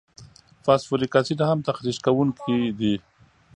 [0.63, 2.93] فاسفوریک اسید هم تخریش کوونکي دي.